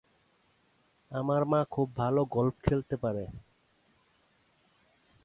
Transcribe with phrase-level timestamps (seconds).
[1.11, 3.25] আমার মা খুব ভাল গলফ খেলতে পারে।